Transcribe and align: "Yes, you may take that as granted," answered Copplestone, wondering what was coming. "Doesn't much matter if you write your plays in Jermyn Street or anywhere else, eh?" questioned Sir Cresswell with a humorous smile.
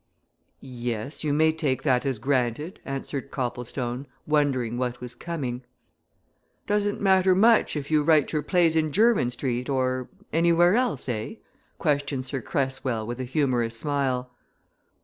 "Yes, 0.61 1.23
you 1.23 1.31
may 1.31 1.51
take 1.51 1.83
that 1.83 2.07
as 2.07 2.17
granted," 2.17 2.79
answered 2.85 3.29
Copplestone, 3.29 4.07
wondering 4.25 4.79
what 4.79 4.99
was 4.99 5.13
coming. 5.13 5.61
"Doesn't 6.65 6.99
much 6.99 7.27
matter 7.27 7.77
if 7.79 7.91
you 7.91 8.01
write 8.01 8.33
your 8.33 8.41
plays 8.41 8.75
in 8.75 8.91
Jermyn 8.91 9.29
Street 9.29 9.69
or 9.69 10.09
anywhere 10.33 10.73
else, 10.73 11.07
eh?" 11.07 11.35
questioned 11.77 12.25
Sir 12.25 12.41
Cresswell 12.41 13.05
with 13.05 13.19
a 13.19 13.25
humorous 13.25 13.77
smile. 13.79 14.31